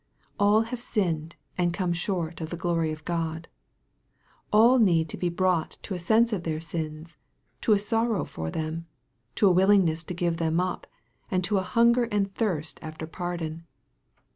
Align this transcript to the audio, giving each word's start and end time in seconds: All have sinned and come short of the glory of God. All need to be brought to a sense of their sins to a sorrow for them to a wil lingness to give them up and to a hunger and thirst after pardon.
All 0.39 0.61
have 0.61 0.79
sinned 0.81 1.35
and 1.59 1.75
come 1.75 1.93
short 1.93 2.41
of 2.41 2.49
the 2.49 2.57
glory 2.57 2.91
of 2.91 3.05
God. 3.05 3.47
All 4.51 4.79
need 4.79 5.07
to 5.09 5.15
be 5.17 5.29
brought 5.29 5.77
to 5.83 5.93
a 5.93 5.99
sense 5.99 6.33
of 6.33 6.41
their 6.41 6.59
sins 6.59 7.17
to 7.61 7.73
a 7.73 7.77
sorrow 7.77 8.25
for 8.25 8.49
them 8.49 8.87
to 9.35 9.45
a 9.47 9.51
wil 9.51 9.67
lingness 9.67 10.03
to 10.07 10.15
give 10.15 10.37
them 10.37 10.59
up 10.59 10.87
and 11.29 11.43
to 11.43 11.59
a 11.59 11.61
hunger 11.61 12.05
and 12.05 12.33
thirst 12.33 12.79
after 12.81 13.05
pardon. 13.05 13.67